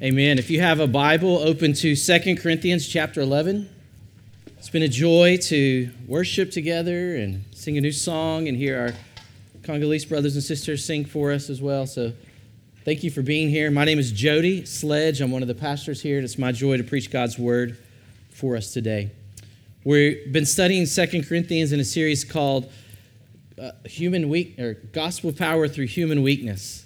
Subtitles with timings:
[0.00, 0.38] Amen.
[0.38, 3.68] If you have a Bible, open to Second Corinthians chapter 11.
[4.56, 8.92] It's been a joy to worship together and sing a new song and hear our
[9.64, 11.84] Congolese brothers and sisters sing for us as well.
[11.84, 12.12] So
[12.84, 13.72] thank you for being here.
[13.72, 15.20] My name is Jody Sledge.
[15.20, 17.76] I'm one of the pastors here, and it's my joy to preach God's word
[18.30, 19.10] for us today.
[19.82, 22.70] We've been studying Second Corinthians in a series called
[23.60, 26.84] uh, Human Weak or Gospel Power Through Human Weakness.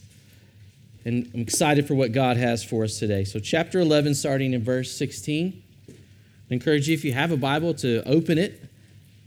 [1.04, 3.24] And I'm excited for what God has for us today.
[3.24, 5.62] So, chapter 11, starting in verse 16.
[5.88, 5.94] I
[6.54, 8.62] encourage you, if you have a Bible, to open it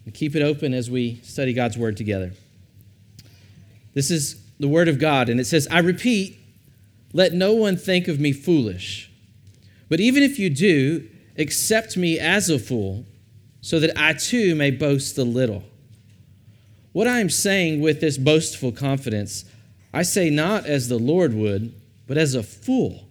[0.06, 2.32] and keep it open as we study God's Word together.
[3.94, 6.40] This is the Word of God, and it says, I repeat,
[7.14, 9.12] let no one think of me foolish.
[9.90, 13.06] But even if you do, accept me as a fool,
[13.62, 15.64] so that I too may boast a little.
[16.92, 19.44] What I am saying with this boastful confidence,
[19.96, 21.74] I say not as the Lord would,
[22.06, 23.08] but as a fool.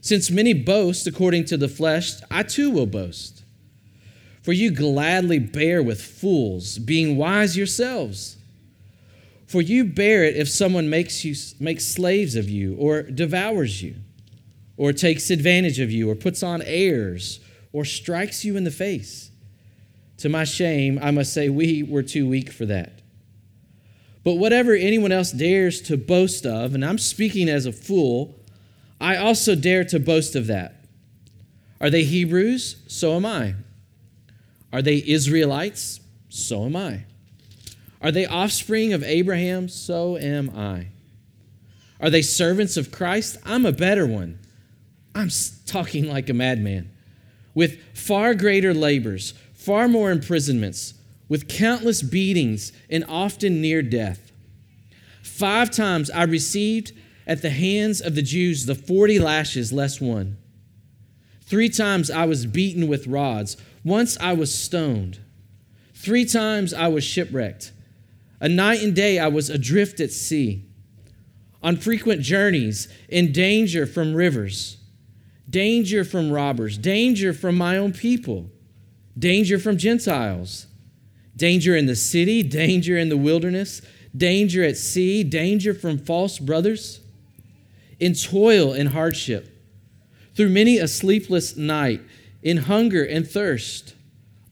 [0.00, 3.42] Since many boast according to the flesh, I too will boast.
[4.42, 8.36] For you gladly bear with fools, being wise yourselves.
[9.48, 13.96] For you bear it if someone makes you makes slaves of you, or devours you,
[14.76, 17.40] or takes advantage of you, or puts on airs,
[17.72, 19.32] or strikes you in the face.
[20.18, 22.97] To my shame, I must say we were too weak for that.
[24.24, 28.38] But whatever anyone else dares to boast of, and I'm speaking as a fool,
[29.00, 30.74] I also dare to boast of that.
[31.80, 32.76] Are they Hebrews?
[32.88, 33.54] So am I.
[34.72, 36.00] Are they Israelites?
[36.28, 37.04] So am I.
[38.00, 39.68] Are they offspring of Abraham?
[39.68, 40.88] So am I.
[42.00, 43.38] Are they servants of Christ?
[43.44, 44.38] I'm a better one.
[45.14, 45.30] I'm
[45.66, 46.90] talking like a madman.
[47.54, 50.94] With far greater labors, far more imprisonments,
[51.28, 54.32] with countless beatings and often near death.
[55.22, 56.92] Five times I received
[57.26, 60.38] at the hands of the Jews the 40 lashes less one.
[61.42, 63.56] Three times I was beaten with rods.
[63.84, 65.18] Once I was stoned.
[65.94, 67.72] Three times I was shipwrecked.
[68.40, 70.64] A night and day I was adrift at sea.
[71.62, 74.76] On frequent journeys, in danger from rivers,
[75.50, 78.50] danger from robbers, danger from my own people,
[79.18, 80.66] danger from Gentiles
[81.38, 83.80] danger in the city, danger in the wilderness,
[84.16, 87.00] danger at sea, danger from false brothers,
[88.00, 89.48] in toil and hardship,
[90.34, 92.02] through many a sleepless night,
[92.42, 93.94] in hunger and thirst,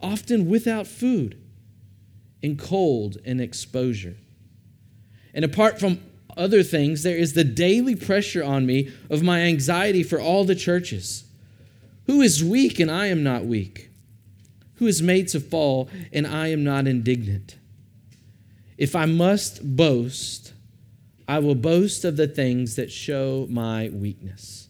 [0.01, 1.37] often without food,
[2.41, 4.17] in cold and exposure.
[5.35, 6.01] And apart from
[6.37, 10.55] other things, there is the daily pressure on me of my anxiety for all the
[10.55, 11.25] churches.
[12.07, 13.86] Who is weak and I am not weak?
[14.77, 17.57] Who is made to fall, and I am not indignant.
[18.79, 20.53] If I must boast,
[21.27, 24.69] I will boast of the things that show my weakness.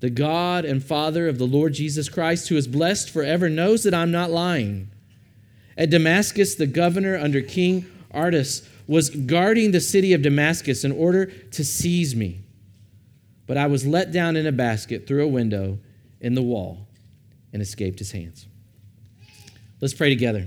[0.00, 3.94] The God and Father of the Lord Jesus Christ, who is blessed forever, knows that
[3.94, 4.90] I'm not lying.
[5.76, 11.26] At Damascus, the governor under King Aretas was guarding the city of Damascus in order
[11.26, 12.40] to seize me.
[13.46, 15.78] But I was let down in a basket through a window
[16.20, 16.88] in the wall
[17.52, 18.46] and escaped his hands.
[19.80, 20.46] Let's pray together.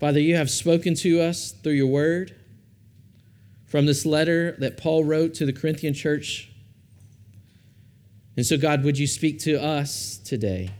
[0.00, 2.34] Father, you have spoken to us through your word
[3.66, 6.50] from this letter that Paul wrote to the Corinthian church.
[8.36, 10.70] And so, God, would you speak to us today?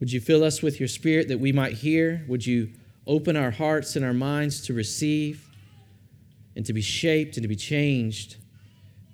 [0.00, 2.24] Would you fill us with your spirit that we might hear?
[2.26, 2.70] Would you
[3.06, 5.48] open our hearts and our minds to receive
[6.56, 8.36] and to be shaped and to be changed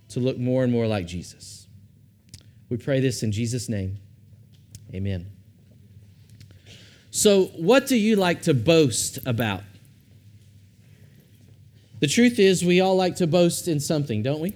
[0.09, 1.67] to look more and more like Jesus?
[2.71, 3.99] We pray this in Jesus' name.
[4.95, 5.27] Amen.
[7.11, 9.63] So, what do you like to boast about?
[12.01, 14.55] The truth is, we all like to boast in something, don't we?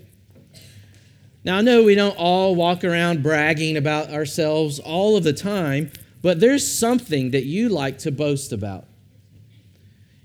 [1.44, 5.90] Now, I know we don't all walk around bragging about ourselves all of the time,
[6.22, 8.86] but there's something that you like to boast about.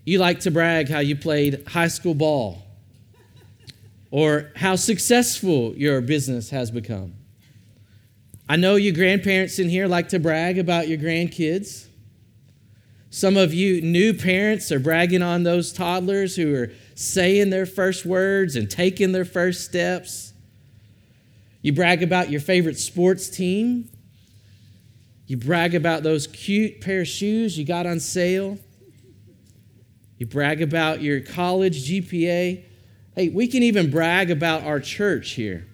[0.05, 2.61] You like to brag how you played high school ball
[4.11, 7.16] or how successful your business has become.
[8.49, 11.87] I know you grandparents in here like to brag about your grandkids.
[13.09, 18.05] Some of you new parents are bragging on those toddlers who are saying their first
[18.05, 20.33] words and taking their first steps.
[21.61, 23.89] You brag about your favorite sports team.
[25.25, 28.57] You brag about those cute pair of shoes you got on sale.
[30.17, 32.63] You brag about your college GPA.
[33.13, 35.66] Hey, we can even brag about our church here.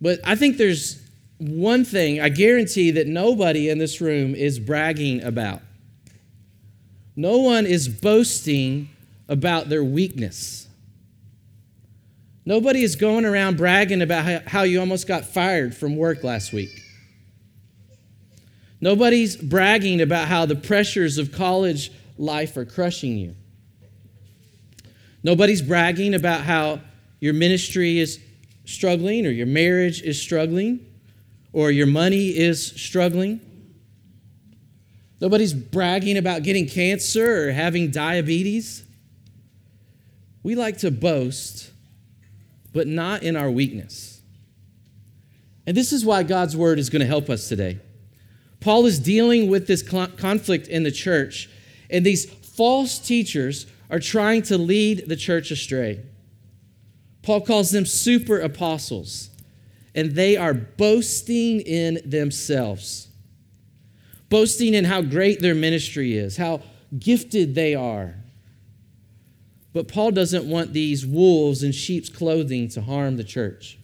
[0.00, 1.00] But I think there's
[1.38, 5.62] one thing I guarantee that nobody in this room is bragging about.
[7.16, 8.88] No one is boasting
[9.28, 10.68] about their weakness.
[12.44, 16.70] Nobody is going around bragging about how you almost got fired from work last week.
[18.80, 23.34] Nobody's bragging about how the pressures of college life are crushing you.
[25.22, 26.80] Nobody's bragging about how
[27.20, 28.18] your ministry is
[28.64, 30.86] struggling or your marriage is struggling
[31.52, 33.40] or your money is struggling.
[35.20, 38.84] Nobody's bragging about getting cancer or having diabetes.
[40.42, 41.70] We like to boast,
[42.72, 44.22] but not in our weakness.
[45.66, 47.80] And this is why God's word is going to help us today.
[48.60, 51.48] Paul is dealing with this conflict in the church,
[51.90, 56.00] and these false teachers are trying to lead the church astray.
[57.22, 59.30] Paul calls them super apostles,
[59.94, 63.08] and they are boasting in themselves,
[64.28, 66.62] boasting in how great their ministry is, how
[66.98, 68.14] gifted they are.
[69.72, 73.78] But Paul doesn't want these wolves in sheep's clothing to harm the church.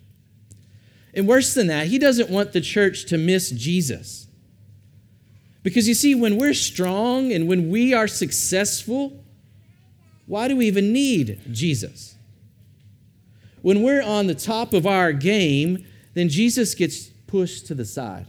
[1.15, 4.27] And worse than that, he doesn't want the church to miss Jesus.
[5.63, 9.25] Because you see, when we're strong and when we are successful,
[10.27, 12.16] why do we even need Jesus?
[13.67, 15.85] When we're on the top of our game,
[16.15, 18.29] then Jesus gets pushed to the side.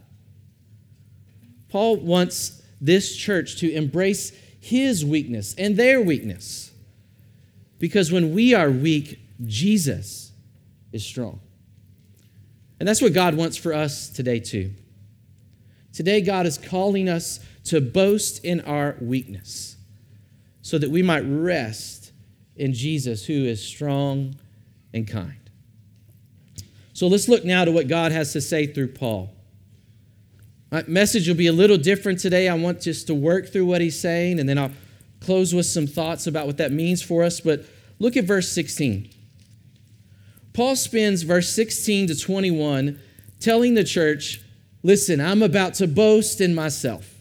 [1.70, 6.72] Paul wants this church to embrace his weakness and their weakness.
[7.78, 10.32] Because when we are weak, Jesus
[10.92, 11.40] is strong.
[12.80, 14.72] And that's what God wants for us today, too.
[15.94, 19.78] Today, God is calling us to boast in our weakness
[20.64, 22.12] so that we might rest
[22.56, 24.34] in Jesus, who is strong
[24.98, 25.50] and kind.
[26.94, 29.30] So let's look now to what God has to say through Paul.
[30.72, 32.50] My message will be a little different today.
[32.50, 34.72] I want just to work through what he's saying, and then I'll
[35.22, 37.40] close with some thoughts about what that means for us.
[37.40, 37.66] But
[38.00, 39.10] look at verse 16.
[40.54, 43.00] Paul spends verse 16 to 21
[43.40, 44.42] telling the church
[44.84, 47.14] Listen, I'm about to boast in myself.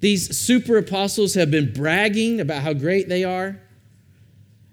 [0.00, 3.60] These super apostles have been bragging about how great they are.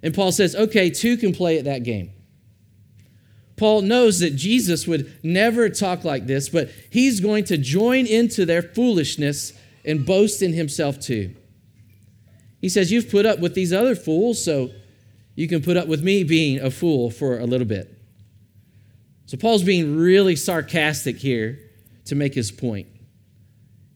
[0.07, 2.13] And Paul says, okay, two can play at that game.
[3.57, 8.45] Paul knows that Jesus would never talk like this, but he's going to join into
[8.45, 9.51] their foolishness
[9.83, 11.35] and boast in himself too.
[12.61, 14.69] He says, You've put up with these other fools, so
[15.35, 17.93] you can put up with me being a fool for a little bit.
[19.25, 21.59] So Paul's being really sarcastic here
[22.05, 22.87] to make his point.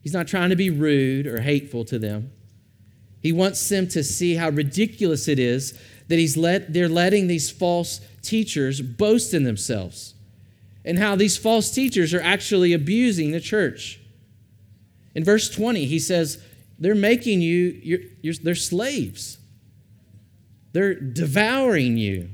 [0.02, 2.32] He's not trying to be rude or hateful to them.
[3.22, 5.78] He wants them to see how ridiculous it is
[6.08, 10.14] that he's let, they're letting these false teachers boast in themselves
[10.84, 14.00] and how these false teachers are actually abusing the church.
[15.14, 16.42] In verse 20, he says,
[16.78, 19.38] They're making you, you're, you're, they're slaves.
[20.72, 22.30] They're devouring you.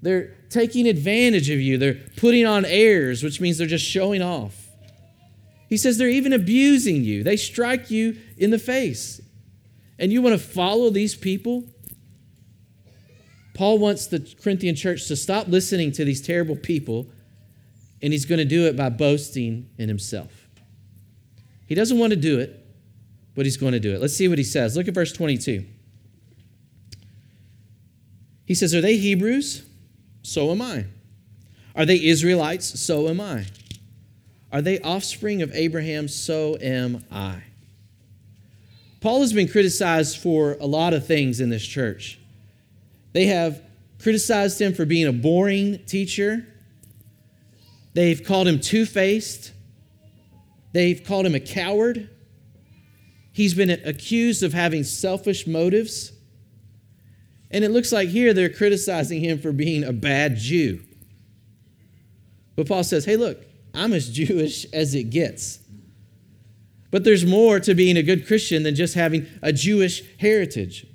[0.00, 1.78] They're taking advantage of you.
[1.78, 4.68] They're putting on airs, which means they're just showing off.
[5.68, 7.22] He says they're even abusing you.
[7.22, 9.20] They strike you in the face.
[9.98, 11.64] And you want to follow these people?
[13.54, 17.06] Paul wants the Corinthian church to stop listening to these terrible people,
[18.00, 20.48] and he's going to do it by boasting in himself.
[21.66, 22.64] He doesn't want to do it,
[23.34, 24.00] but he's going to do it.
[24.00, 24.76] Let's see what he says.
[24.76, 25.64] Look at verse 22.
[28.46, 29.64] He says, Are they Hebrews?
[30.22, 30.86] So am I.
[31.74, 32.80] Are they Israelites?
[32.80, 33.46] So am I.
[34.52, 36.08] Are they offspring of Abraham?
[36.08, 37.42] So am I.
[39.00, 42.20] Paul has been criticized for a lot of things in this church.
[43.12, 43.62] They have
[44.00, 46.46] criticized him for being a boring teacher.
[47.94, 49.52] They've called him two faced.
[50.72, 52.08] They've called him a coward.
[53.32, 56.12] He's been accused of having selfish motives.
[57.50, 60.82] And it looks like here they're criticizing him for being a bad Jew.
[62.56, 65.58] But Paul says, hey, look, I'm as Jewish as it gets.
[66.90, 70.86] But there's more to being a good Christian than just having a Jewish heritage.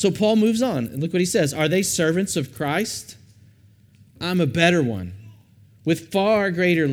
[0.00, 3.18] So Paul moves on, and look what he says Are they servants of Christ?
[4.18, 5.12] I'm a better one
[5.84, 6.88] with far greater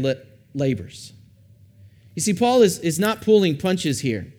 [0.53, 1.13] labors.
[2.15, 4.33] You see, Paul is, is not pulling punches here.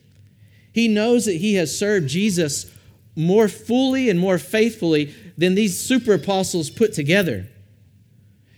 [0.70, 2.70] He knows that he has served Jesus
[3.16, 7.48] more fully and more faithfully than these super apostles put together.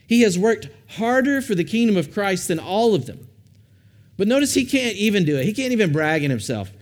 [0.08, 3.28] He has worked harder for the kingdom of Christ than all of them.
[4.16, 5.44] But notice he can't even do it.
[5.44, 6.72] He can't even brag in himself.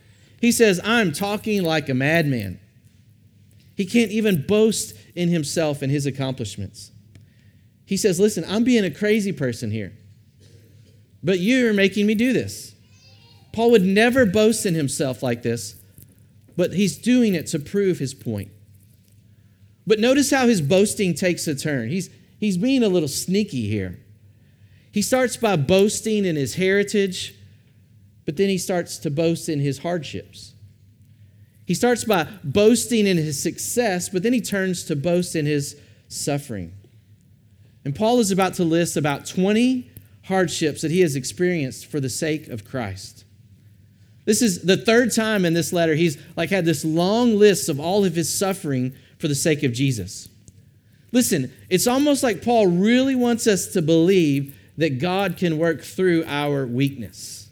[0.40, 2.60] He says, I'm talking like a madman.
[3.78, 6.90] He can't even boast in himself and his accomplishments.
[7.86, 9.92] He says, Listen, I'm being a crazy person here,
[11.22, 12.74] but you're making me do this.
[13.52, 15.76] Paul would never boast in himself like this,
[16.56, 18.50] but he's doing it to prove his point.
[19.86, 21.88] But notice how his boasting takes a turn.
[21.88, 24.00] He's, he's being a little sneaky here.
[24.90, 27.32] He starts by boasting in his heritage,
[28.26, 30.54] but then he starts to boast in his hardships.
[31.68, 35.78] He starts by boasting in his success, but then he turns to boast in his
[36.08, 36.72] suffering.
[37.84, 39.90] And Paul is about to list about 20
[40.24, 43.26] hardships that he has experienced for the sake of Christ.
[44.24, 47.78] This is the third time in this letter he's like had this long list of
[47.78, 50.30] all of his suffering for the sake of Jesus.
[51.12, 56.24] Listen, it's almost like Paul really wants us to believe that God can work through
[56.26, 57.50] our weakness.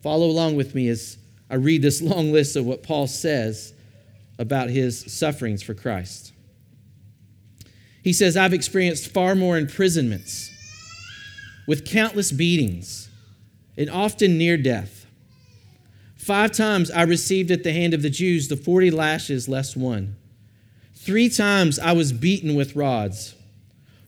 [0.00, 1.18] Follow along with me as
[1.50, 3.72] I read this long list of what Paul says
[4.38, 6.32] about his sufferings for Christ.
[8.02, 10.50] He says, I've experienced far more imprisonments
[11.66, 13.08] with countless beatings
[13.76, 15.06] and often near death.
[16.16, 20.16] Five times I received at the hand of the Jews the 40 lashes less one.
[20.94, 23.34] Three times I was beaten with rods.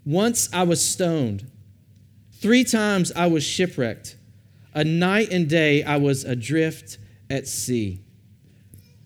[0.04, 1.50] Once I was stoned.
[2.32, 4.16] Three times I was shipwrecked.
[4.75, 6.99] A night and day I was adrift
[7.31, 8.01] at sea.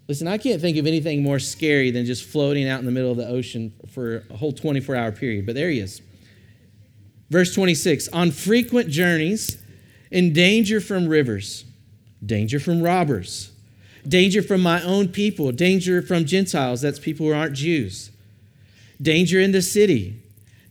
[0.09, 3.11] Listen, I can't think of anything more scary than just floating out in the middle
[3.11, 6.03] of the ocean for a whole 24 hour period, but there he is.
[7.31, 9.63] Verse 26 On frequent journeys,
[10.11, 11.65] in danger from rivers,
[12.25, 13.53] danger from robbers
[14.07, 18.11] danger from my own people, danger from Gentiles, that's people who aren't Jews,
[19.01, 20.23] danger in the city,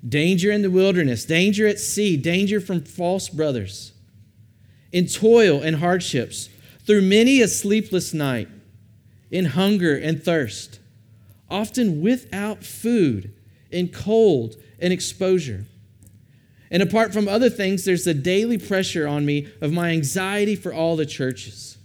[0.08, 3.94] danger in the wilderness, danger at sea, danger from false brothers,
[4.92, 6.50] in toil and hardships,
[6.86, 8.50] through many a sleepless night,
[9.32, 10.80] in hunger and thirst,
[11.50, 13.34] often without food,
[13.72, 15.66] in cold and exposure.
[16.70, 20.74] And apart from other things, there's the daily pressure on me of my anxiety for
[20.74, 21.78] all the churches.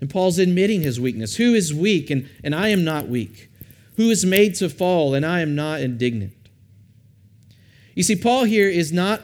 [0.00, 1.36] And Paul's admitting his weakness.
[1.36, 3.50] Who is weak and, and I am not weak?
[3.96, 6.32] Who is made to fall and I am not indignant?
[7.94, 9.22] You see, Paul here is not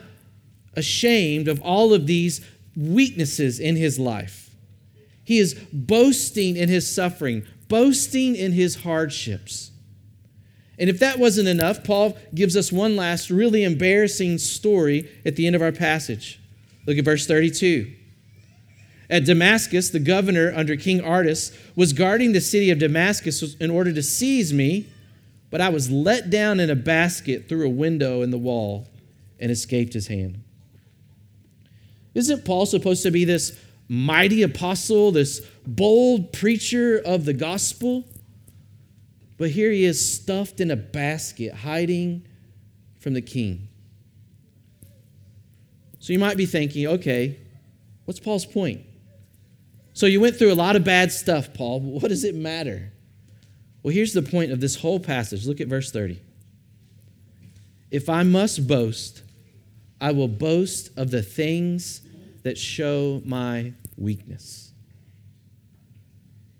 [0.75, 2.41] ashamed of all of these
[2.77, 4.50] weaknesses in his life.
[5.31, 9.71] He is boasting in his suffering, boasting in his hardships.
[10.77, 15.47] And if that wasn't enough, Paul gives us one last really embarrassing story at the
[15.47, 16.41] end of our passage.
[16.85, 17.93] Look at verse 32.
[19.09, 23.93] At Damascus, the governor under King Aretas was guarding the city of Damascus in order
[23.93, 24.89] to seize me,
[25.49, 28.89] but I was let down in a basket through a window in the wall
[29.39, 30.43] and escaped his hand.
[32.15, 33.57] Isn't Paul supposed to be this
[33.91, 38.05] mighty apostle, this bold preacher of the gospel?
[39.37, 42.25] But here he is stuffed in a basket, hiding
[43.01, 43.69] from the king.
[45.99, 47.39] So you might be thinking, okay,
[48.05, 48.83] what's Paul's point?
[49.93, 51.81] So you went through a lot of bad stuff, Paul.
[51.81, 52.93] What does it matter?
[53.83, 55.47] Well, here's the point of this whole passage.
[55.47, 56.21] Look at verse 30.
[57.91, 59.23] If I must boast,
[60.01, 62.03] I will boast of the things
[62.45, 64.73] that show my weakness.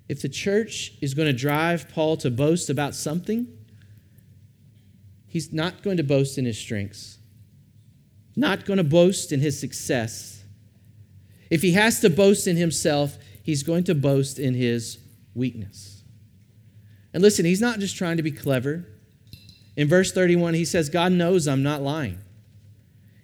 [0.09, 3.47] If the church is going to drive Paul to boast about something,
[5.27, 7.19] he's not going to boast in his strengths,
[8.37, 10.43] not going to boast in his success.
[11.49, 14.99] If he has to boast in himself, he's going to boast in his
[15.35, 16.03] weakness.
[17.13, 18.87] And listen, he's not just trying to be clever.
[19.77, 22.19] In verse 31, he says, God knows I'm not lying.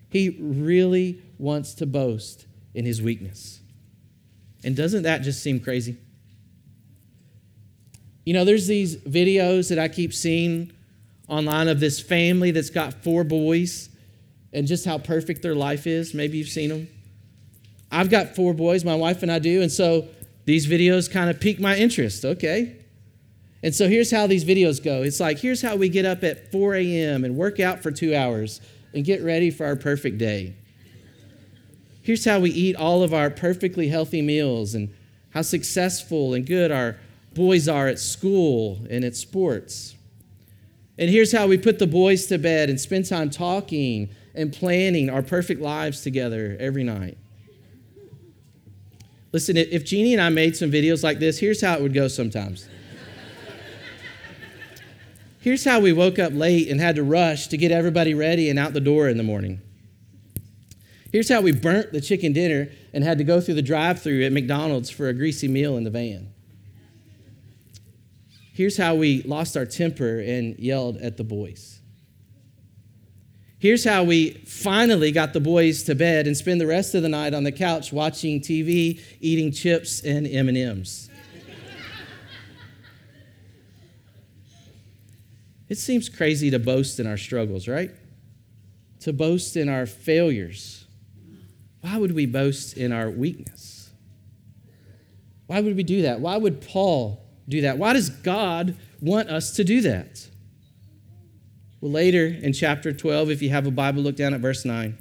[0.09, 3.61] He really wants to boast in his weakness.
[4.67, 5.97] And doesn't that just seem crazy?
[8.25, 10.73] You know, there's these videos that I keep seeing
[11.29, 13.89] online of this family that's got four boys
[14.53, 16.15] and just how perfect their life is.
[16.15, 16.89] Maybe you've seen them.
[17.93, 20.09] I've got four boys, my wife and I do, and so
[20.47, 22.25] these videos kind of pique my interest.
[22.25, 22.75] Okay.
[23.63, 26.51] And so here's how these videos go it's like, here's how we get up at
[26.51, 27.25] 4 a.m.
[27.25, 28.61] and work out for two hours
[28.93, 30.57] and get ready for our perfect day.
[32.07, 34.95] Here's how we eat all of our perfectly healthy meals and
[35.31, 36.99] how successful and good our
[37.35, 39.97] boys are at school and at sports.
[40.99, 45.11] And here's how we put the boys to bed and spend time talking and planning
[45.11, 47.19] our perfect lives together every night.
[49.33, 52.07] Listen, if Jeannie and I made some videos like this, here's how it would go
[52.07, 52.69] sometimes.
[55.41, 58.61] Here's how we woke up late and had to rush to get everybody ready and
[58.61, 59.61] out the door in the morning.
[61.17, 64.23] Here's how we burnt the chicken dinner and had to go through the drive through
[64.25, 66.29] at McDonald's for a greasy meal in the van.
[68.53, 71.81] Here's how we lost our temper and yelled at the boys.
[73.59, 77.09] Here's how we finally got the boys to bed and spend the rest of the
[77.09, 81.09] night on the couch watching TV, eating chips and M&Ms.
[85.71, 87.93] It seems crazy to boast in our struggles, right?
[89.01, 90.86] To boast in our failures.
[91.87, 93.91] Why would we boast in our weakness?
[95.47, 96.19] Why would we do that?
[96.19, 97.79] Why would Paul do that?
[97.79, 100.27] Why does God want us to do that?
[101.81, 104.99] Well, later in chapter 12, if you have a Bible, look down at verse 9.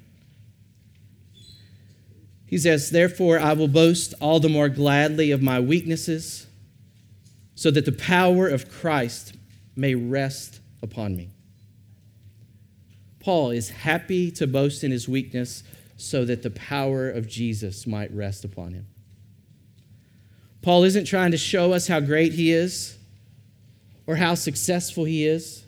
[2.46, 6.46] He says, Therefore, I will boast all the more gladly of my weaknesses,
[7.56, 9.34] so that the power of Christ
[9.76, 11.32] may rest upon me.
[13.20, 15.64] Paul is happy to boast in his weakness
[15.98, 18.88] so that the power of Jesus might rest upon him.
[20.62, 22.98] Paul isn't trying to show us how great he is
[24.08, 25.64] or how successful he is.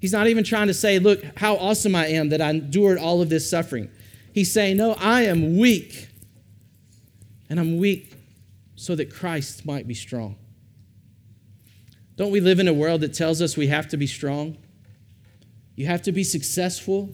[0.00, 3.22] He's not even trying to say, Look, how awesome I am that I endured all
[3.22, 3.90] of this suffering.
[4.32, 6.08] He's saying, No, I am weak.
[7.48, 8.14] And I'm weak
[8.74, 10.36] so that Christ might be strong.
[12.16, 14.56] Don't we live in a world that tells us we have to be strong?
[15.76, 17.10] You have to be successful.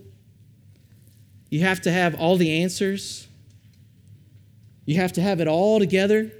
[1.50, 3.26] You have to have all the answers.
[4.85, 6.33] You have to have it all together.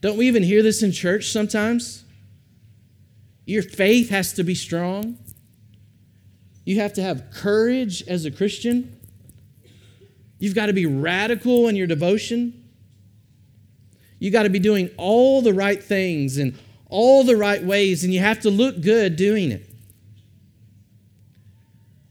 [0.00, 2.04] Don't we even hear this in church sometimes?
[3.44, 5.18] Your faith has to be strong.
[6.64, 9.00] You have to have courage as a Christian.
[10.38, 12.70] You've got to be radical in your devotion.
[14.18, 16.56] You've got to be doing all the right things in
[16.88, 19.69] all the right ways, and you have to look good doing it.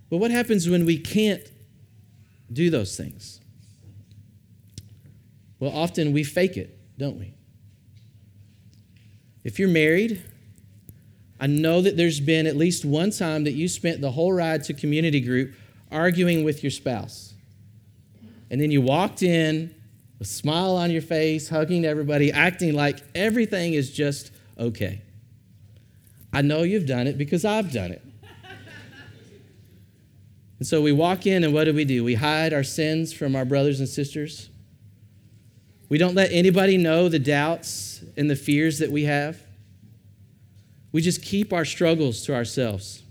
[0.10, 1.44] But what happens when we can't
[2.52, 3.40] do those things?
[5.60, 7.34] Well, often we fake it, don't we?
[9.44, 10.22] If you're married,
[11.40, 14.64] I know that there's been at least one time that you spent the whole ride
[14.66, 15.54] to community group
[15.92, 17.34] arguing with your spouse.
[18.50, 19.74] And then you walked in,
[20.18, 25.02] with a smile on your face, hugging everybody, acting like everything is just okay.
[26.34, 28.04] I know you've done it because I've done it.
[30.60, 32.04] And so we walk in, and what do we do?
[32.04, 34.50] We hide our sins from our brothers and sisters.
[35.88, 39.42] We don't let anybody know the doubts and the fears that we have.
[40.92, 43.04] We just keep our struggles to ourselves.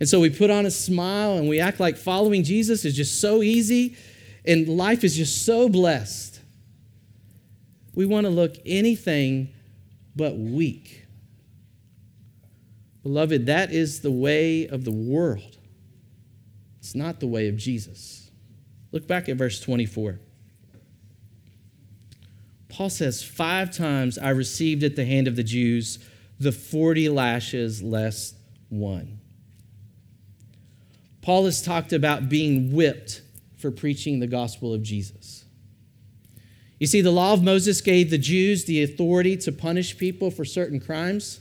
[0.00, 3.20] And so we put on a smile and we act like following Jesus is just
[3.20, 3.96] so easy
[4.44, 6.40] and life is just so blessed.
[7.94, 9.52] We want to look anything
[10.16, 11.06] but weak.
[13.02, 15.58] Beloved, that is the way of the world.
[16.82, 18.28] It's not the way of Jesus.
[18.90, 20.18] Look back at verse 24.
[22.68, 26.00] Paul says, Five times I received at the hand of the Jews
[26.40, 28.34] the 40 lashes less
[28.68, 29.20] one.
[31.20, 33.22] Paul has talked about being whipped
[33.58, 35.44] for preaching the gospel of Jesus.
[36.80, 40.44] You see, the law of Moses gave the Jews the authority to punish people for
[40.44, 41.38] certain crimes.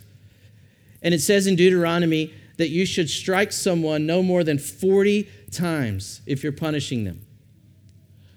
[1.02, 6.22] And it says in Deuteronomy that you should strike someone no more than 40 times
[6.28, 7.26] if you're punishing them.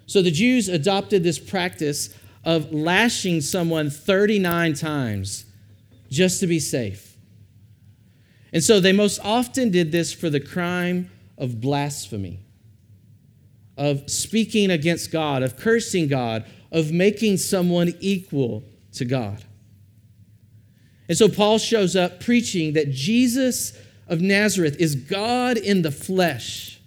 [0.07, 2.09] So the Jews adopted this practice
[2.43, 5.45] of lashing someone 39 times
[6.11, 7.19] just to be safe.
[8.51, 12.41] And so they most often did this for the crime of blasphemy,
[13.77, 19.45] of speaking against God, of cursing God, of making someone equal to God.
[21.11, 26.81] And so Paul shows up preaching that Jesus of Nazareth is God in the flesh.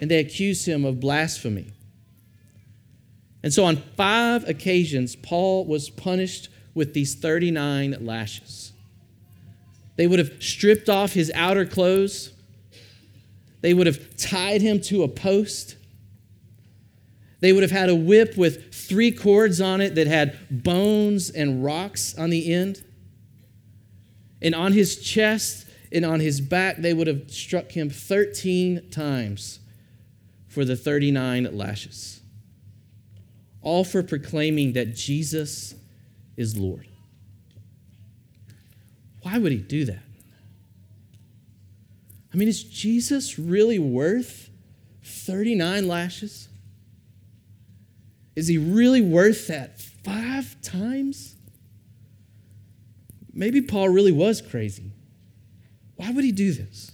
[0.00, 1.72] And they accuse him of blasphemy.
[3.42, 8.72] And so on five occasions, Paul was punished with these 39 lashes.
[9.96, 12.32] They would have stripped off his outer clothes
[13.60, 15.76] they would have tied him to a post.
[17.40, 21.64] They would have had a whip with three cords on it that had bones and
[21.64, 22.82] rocks on the end.
[24.40, 29.60] And on his chest and on his back, they would have struck him 13 times
[30.46, 32.20] for the 39 lashes.
[33.62, 35.74] All for proclaiming that Jesus
[36.36, 36.86] is Lord.
[39.22, 40.02] Why would he do that?
[42.32, 44.50] I mean, is Jesus really worth
[45.02, 46.48] 39 lashes?
[48.36, 51.34] Is he really worth that five times?
[53.38, 54.90] Maybe Paul really was crazy.
[55.94, 56.90] Why would he do this?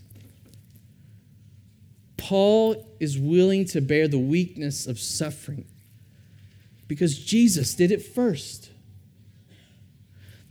[2.19, 5.65] Paul is willing to bear the weakness of suffering
[6.87, 8.69] because Jesus did it first.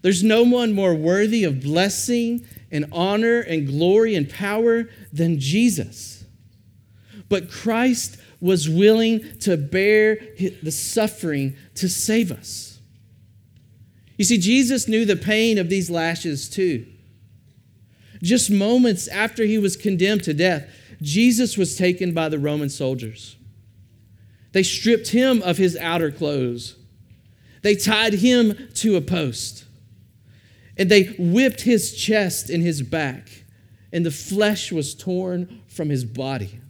[0.01, 6.25] There's no one more worthy of blessing and honor and glory and power than Jesus.
[7.29, 10.17] But Christ was willing to bear
[10.63, 12.72] the suffering to save us.
[14.23, 16.85] You see, Jesus knew the pain of these lashes too.
[18.21, 20.65] Just moments after he was condemned to death,
[21.01, 23.35] Jesus was taken by the Roman soldiers.
[24.53, 26.77] They stripped him of his outer clothes.
[27.63, 29.65] They tied him to a post.
[30.77, 33.27] And they whipped his chest and his back,
[33.91, 36.61] and the flesh was torn from his body.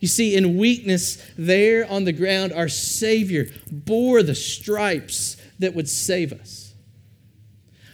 [0.00, 5.88] You see, in weakness, there on the ground, our Savior bore the stripes that would
[5.88, 6.74] save us,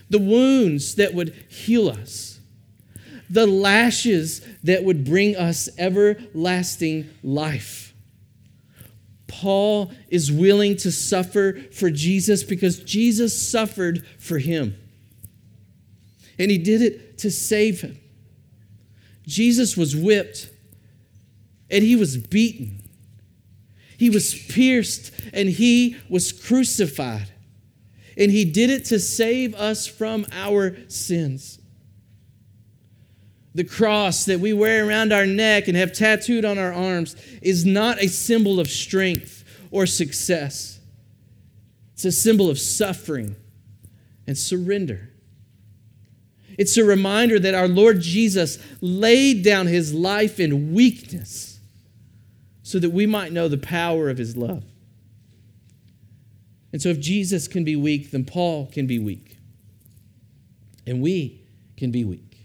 [0.09, 2.41] the wounds that would heal us,
[3.29, 7.95] the lashes that would bring us everlasting life.
[9.29, 14.77] Paul is willing to suffer for Jesus because Jesus suffered for him.
[16.39, 17.99] And he did it to save him.
[19.27, 20.51] Jesus was whipped
[21.71, 22.83] and he was beaten.
[23.97, 27.31] He was pierced and he was crucified.
[28.21, 31.59] And he did it to save us from our sins.
[33.55, 37.65] The cross that we wear around our neck and have tattooed on our arms is
[37.65, 40.81] not a symbol of strength or success.
[41.95, 43.37] It's a symbol of suffering
[44.27, 45.11] and surrender.
[46.59, 51.59] It's a reminder that our Lord Jesus laid down his life in weakness
[52.63, 54.65] so that we might know the power of his love.
[56.73, 59.39] And so, if Jesus can be weak, then Paul can be weak.
[60.87, 61.43] And we
[61.77, 62.39] can be weak.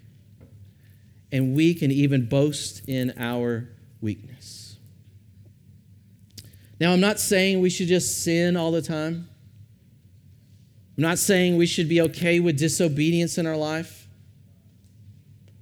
[1.32, 3.70] And we can even boast in our
[4.02, 4.78] weakness.
[6.80, 9.30] Now, I'm not saying we should just sin all the time.
[10.98, 14.08] I'm not saying we should be okay with disobedience in our life.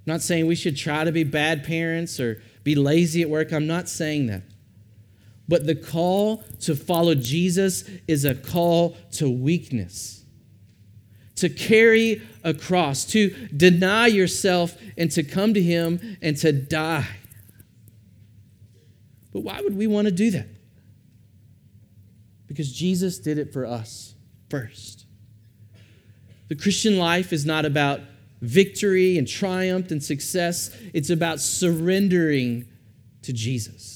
[0.06, 3.52] I'm not saying we should try to be bad parents or be lazy at work.
[3.52, 4.42] I'm not saying that.
[5.46, 10.24] But the call to follow Jesus is a call to weakness,
[11.36, 17.06] to carry a cross, to deny yourself and to come to Him and to die.
[19.32, 20.46] But why would we want to do that?
[22.46, 24.14] Because Jesus did it for us
[24.48, 25.04] first.
[26.48, 28.00] The Christian life is not about
[28.40, 32.68] victory and triumph and success, it's about surrendering
[33.22, 33.93] to Jesus.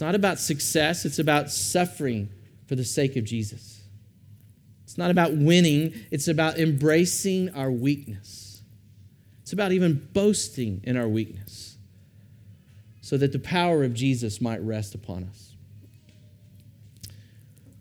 [0.00, 2.30] It's not about success, it's about suffering
[2.64, 3.82] for the sake of Jesus.
[4.84, 8.62] It's not about winning, it's about embracing our weakness.
[9.42, 11.76] It's about even boasting in our weakness
[13.02, 15.54] so that the power of Jesus might rest upon us.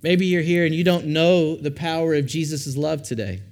[0.02, 3.44] Maybe you're here and you don't know the power of Jesus' love today.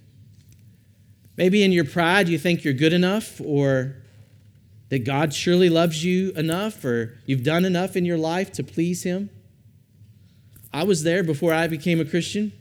[1.37, 3.95] Maybe in your pride you think you're good enough or
[4.89, 9.03] that God surely loves you enough or you've done enough in your life to please
[9.03, 9.29] Him.
[10.71, 12.51] I was there before I became a Christian.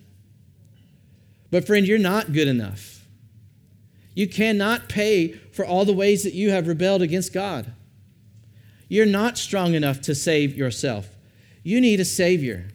[1.50, 3.04] But, friend, you're not good enough.
[4.14, 7.72] You cannot pay for all the ways that you have rebelled against God.
[8.88, 11.08] You're not strong enough to save yourself.
[11.62, 12.68] You need a Savior.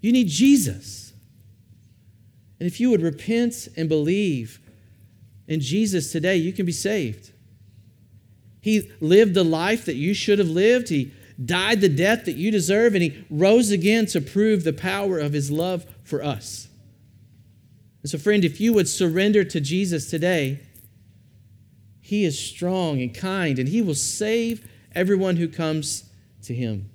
[0.00, 1.12] You need Jesus.
[2.60, 4.60] And if you would repent and believe
[5.48, 7.32] in Jesus today, you can be saved.
[8.66, 10.88] He lived the life that you should have lived.
[10.88, 11.12] He
[11.44, 15.32] died the death that you deserve, and He rose again to prove the power of
[15.32, 16.66] His love for us.
[18.02, 20.58] And so, friend, if you would surrender to Jesus today,
[22.00, 26.10] He is strong and kind, and He will save everyone who comes
[26.42, 26.90] to Him.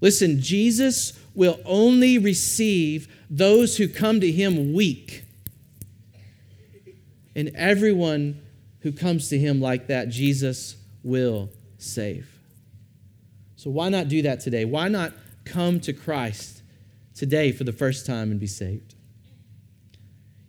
[0.00, 5.22] Listen, Jesus will only receive those who come to Him weak.
[7.36, 8.40] And everyone
[8.84, 12.28] who comes to him like that, Jesus will save.
[13.56, 14.66] So, why not do that today?
[14.66, 15.14] Why not
[15.46, 16.62] come to Christ
[17.14, 18.94] today for the first time and be saved?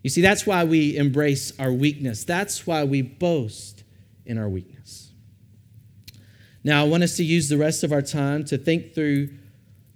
[0.03, 2.25] You see, that's why we embrace our weakness.
[2.25, 3.85] That's why we boast
[4.25, 5.13] in our weakness.
[6.61, 9.29] Now, I want us to use the rest of our time to think through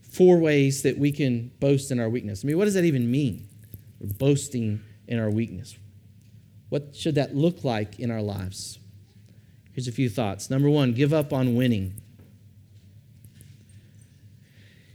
[0.01, 2.45] four ways that we can boast in our weakness.
[2.45, 3.49] I mean, what does that even mean?
[3.99, 5.75] We're boasting in our weakness.
[6.69, 8.79] What should that look like in our lives?
[9.73, 10.49] Here's a few thoughts.
[10.49, 11.93] Number one, give up on winning.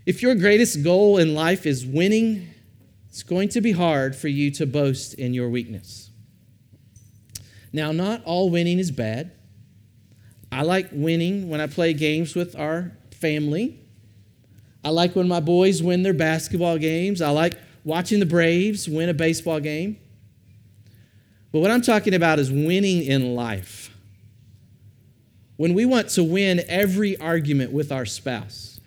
[0.07, 2.51] If your greatest goal in life is winning,
[3.09, 6.11] it's going to be hard for you to boast in your weakness.
[7.73, 9.33] Now, not all winning is bad.
[10.53, 13.81] I like winning when I play games with our family.
[14.85, 17.23] I like when my boys win their basketball games.
[17.23, 19.99] I like watching the Braves win a baseball game.
[21.55, 23.97] But what I'm talking about is winning in life.
[25.57, 28.81] When we want to win every argument with our spouse,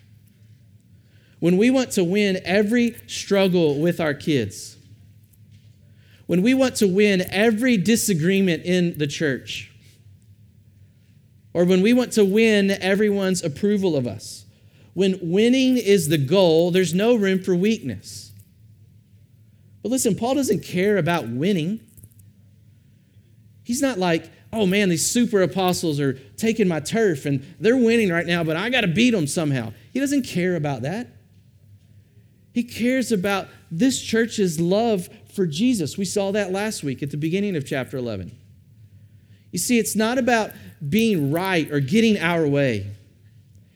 [1.39, 4.75] when we want to win every struggle with our kids,
[6.25, 9.71] when we want to win every disagreement in the church,
[11.53, 14.43] or when we want to win everyone's approval of us,
[14.93, 18.33] when winning is the goal, there's no room for weakness.
[19.81, 21.86] But listen, Paul doesn't care about winning.
[23.67, 28.09] He's not like, oh man, these super apostles are taking my turf and they're winning
[28.09, 29.73] right now, but I got to beat them somehow.
[29.91, 31.09] He doesn't care about that.
[32.53, 35.97] He cares about this church's love for Jesus.
[35.97, 38.33] We saw that last week at the beginning of chapter 11.
[39.51, 40.51] You see, it's not about
[40.87, 42.89] being right or getting our way.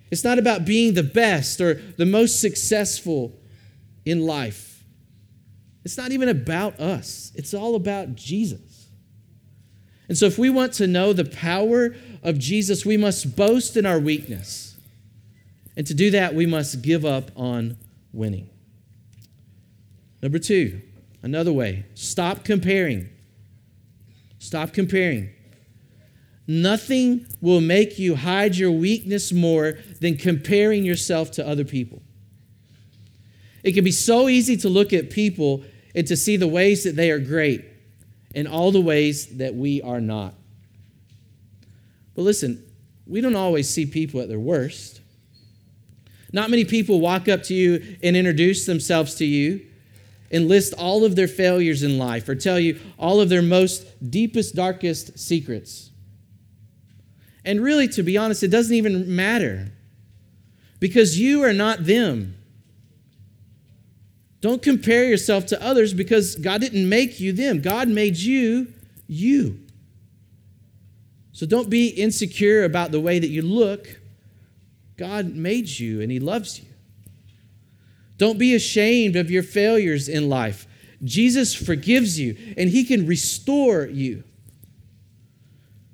[0.09, 3.37] It's not about being the best or the most successful
[4.05, 4.85] in life.
[5.83, 8.70] It's not even about us, it's all about Jesus.
[10.11, 13.85] And so, if we want to know the power of Jesus, we must boast in
[13.85, 14.75] our weakness.
[15.77, 17.77] And to do that, we must give up on
[18.11, 18.49] winning.
[20.21, 20.81] Number two,
[21.23, 23.07] another way stop comparing.
[24.37, 25.29] Stop comparing.
[26.45, 32.01] Nothing will make you hide your weakness more than comparing yourself to other people.
[33.63, 35.63] It can be so easy to look at people
[35.95, 37.70] and to see the ways that they are great
[38.33, 40.33] and all the ways that we are not.
[42.15, 42.63] But listen,
[43.07, 45.01] we don't always see people at their worst.
[46.33, 49.65] Not many people walk up to you and introduce themselves to you
[50.31, 53.85] and list all of their failures in life or tell you all of their most
[54.09, 55.89] deepest, darkest secrets.
[57.43, 59.71] And really, to be honest, it doesn't even matter
[60.79, 62.35] because you are not them.
[64.41, 67.61] Don't compare yourself to others because God didn't make you them.
[67.61, 68.73] God made you
[69.07, 69.59] you.
[71.31, 73.99] So don't be insecure about the way that you look.
[74.97, 76.65] God made you and He loves you.
[78.17, 80.67] Don't be ashamed of your failures in life.
[81.03, 84.23] Jesus forgives you and he can restore you.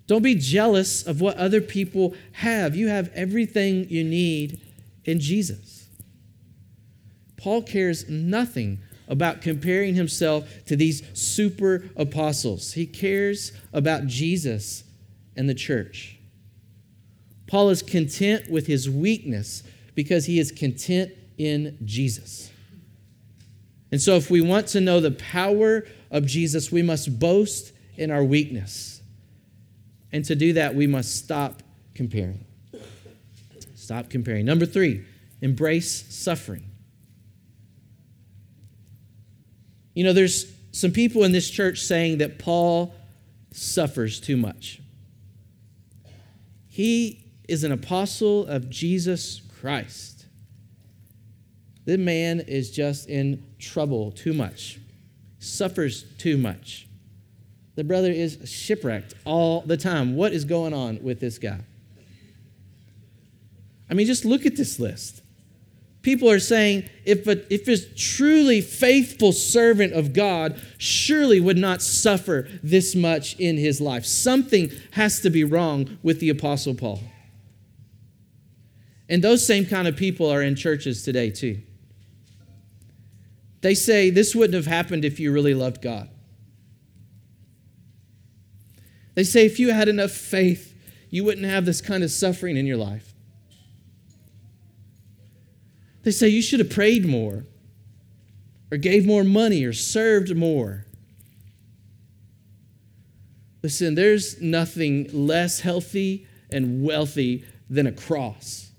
[0.08, 2.76] Don't be jealous of what other people have.
[2.76, 4.60] You have everything you need
[5.06, 5.77] in Jesus.
[7.38, 14.84] Paul cares nothing about comparing himself to these super apostles, he cares about Jesus
[15.36, 16.18] and the church.
[17.48, 19.64] Paul is content with his weakness
[19.96, 22.52] because he is content in Jesus.
[23.92, 28.12] And so, if we want to know the power of Jesus, we must boast in
[28.12, 29.02] our weakness.
[30.12, 31.64] And to do that, we must stop
[31.96, 32.46] comparing.
[33.76, 34.46] Stop comparing.
[34.46, 35.06] Number three,
[35.42, 36.67] embrace suffering.
[39.98, 42.94] You know, there's some people in this church saying that Paul
[43.52, 44.80] suffers too much.
[46.68, 50.28] He is an apostle of Jesus Christ.
[51.86, 54.80] The man is just in trouble too much,
[55.40, 56.88] suffers too much.
[57.74, 60.16] The brother is shipwrecked all the time.
[60.16, 61.62] What is going on with this guy?
[63.90, 65.24] I mean, just look at this list.
[66.08, 71.82] People are saying if a, if a truly faithful servant of God surely would not
[71.82, 74.06] suffer this much in his life.
[74.06, 77.02] Something has to be wrong with the Apostle Paul.
[79.10, 81.62] And those same kind of people are in churches today, too.
[83.60, 86.08] They say this wouldn't have happened if you really loved God.
[89.16, 90.74] They say if you had enough faith,
[91.10, 93.07] you wouldn't have this kind of suffering in your life.
[96.08, 97.44] They say you should have prayed more,
[98.72, 100.86] or gave more money, or served more.
[103.62, 108.72] Listen, there's nothing less healthy and wealthy than a cross.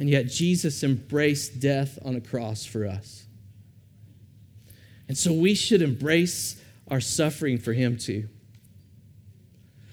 [0.00, 3.26] And yet, Jesus embraced death on a cross for us.
[5.06, 8.28] And so we should embrace our suffering for Him too.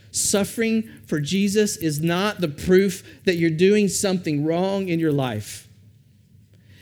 [0.10, 5.68] Suffering for Jesus is not the proof that you're doing something wrong in your life.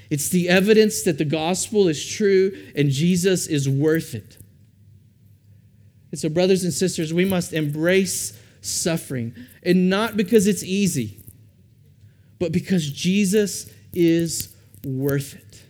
[0.10, 4.38] It's the evidence that the gospel is true and Jesus is worth it.
[6.12, 11.19] And so, brothers and sisters, we must embrace suffering, and not because it's easy,
[12.39, 15.63] but because Jesus is worth it.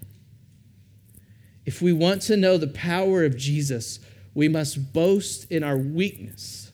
[1.65, 3.99] If we want to know the power of Jesus,
[4.33, 6.71] we must boast in our weakness.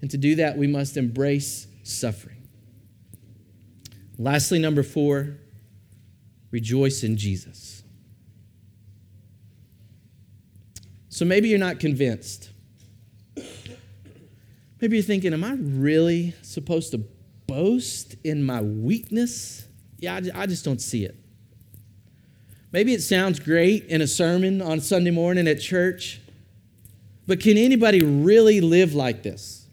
[0.00, 2.48] And to do that, we must embrace suffering.
[4.18, 5.36] Lastly, number four,
[6.50, 7.82] rejoice in Jesus.
[11.08, 12.50] So maybe you're not convinced.
[14.80, 16.98] Maybe you're thinking, am I really supposed to
[17.46, 19.66] boast in my weakness?
[19.98, 21.16] Yeah, I just don't see it.
[22.72, 26.20] Maybe it sounds great in a sermon on Sunday morning at church,
[27.26, 29.66] but can anybody really live like this?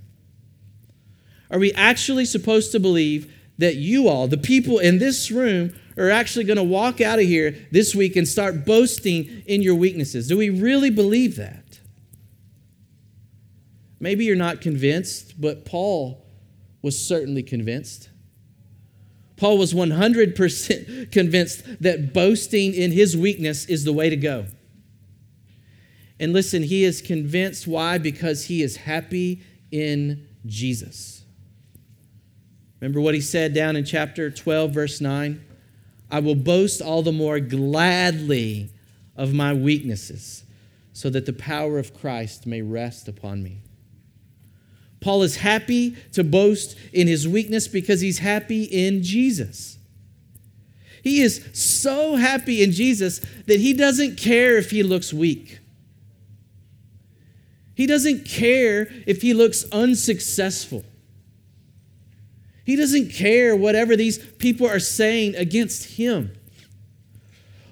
[1.49, 6.11] Are we actually supposed to believe that you all, the people in this room, are
[6.11, 10.27] actually going to walk out of here this week and start boasting in your weaknesses?
[10.27, 11.79] Do we really believe that?
[13.99, 16.23] Maybe you're not convinced, but Paul
[16.81, 18.09] was certainly convinced.
[19.37, 24.45] Paul was 100% convinced that boasting in his weakness is the way to go.
[26.19, 27.67] And listen, he is convinced.
[27.67, 27.97] Why?
[27.97, 31.23] Because he is happy in Jesus.
[32.79, 35.43] Remember what he said down in chapter 12, verse 9?
[36.09, 38.69] I will boast all the more gladly
[39.15, 40.43] of my weaknesses,
[40.93, 43.61] so that the power of Christ may rest upon me.
[44.99, 49.77] Paul is happy to boast in his weakness because he's happy in Jesus.
[51.03, 55.59] He is so happy in Jesus that he doesn't care if he looks weak.
[57.75, 60.83] He doesn't care if he looks unsuccessful.
[62.67, 66.33] He doesn't care whatever these people are saying against him.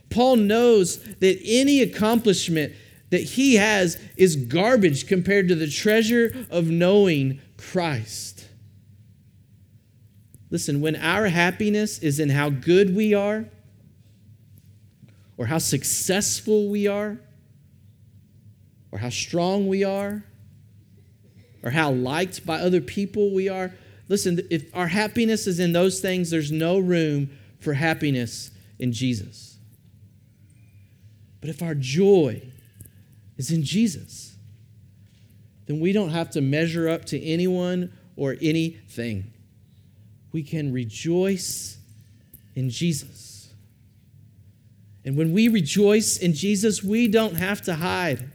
[0.09, 2.71] Paul knows that any accomplishment
[3.09, 8.47] that he has is garbage compared to the treasure of knowing Christ.
[10.49, 13.49] Listen, when our happiness is in how good we are,
[15.35, 17.19] or how successful we are,
[18.93, 20.23] or how strong we are,
[21.63, 23.73] or how liked by other people we are,
[24.07, 29.57] listen, if our happiness is in those things, there's no room for happiness in Jesus.
[31.41, 32.41] But if our joy
[33.37, 34.35] is in Jesus,
[35.65, 39.31] then we don't have to measure up to anyone or anything.
[40.31, 41.77] We can rejoice
[42.55, 43.53] in Jesus.
[45.03, 48.29] And when we rejoice in Jesus, we don't have to hide.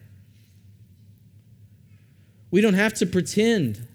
[2.50, 3.87] We don't have to pretend.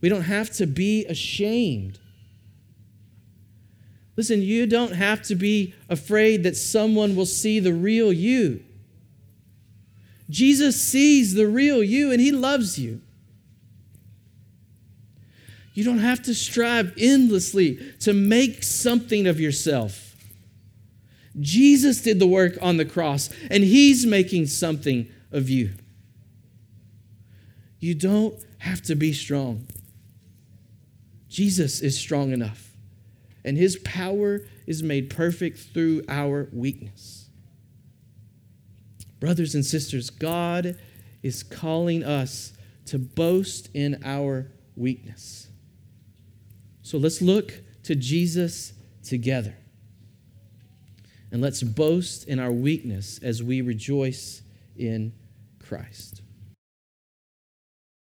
[0.00, 1.98] We don't have to be ashamed.
[4.16, 8.62] Listen, you don't have to be afraid that someone will see the real you.
[10.30, 13.00] Jesus sees the real you and he loves you.
[15.74, 20.16] You don't have to strive endlessly to make something of yourself.
[21.40, 25.70] Jesus did the work on the cross and he's making something of you.
[27.78, 29.66] You don't have to be strong.
[31.28, 32.72] Jesus is strong enough,
[33.44, 37.28] and his power is made perfect through our weakness.
[39.20, 40.78] Brothers and sisters, God
[41.22, 42.52] is calling us
[42.86, 45.48] to boast in our weakness.
[46.82, 49.54] So let's look to Jesus together.
[51.30, 54.42] And let's boast in our weakness as we rejoice
[54.76, 55.12] in
[55.58, 56.22] Christ.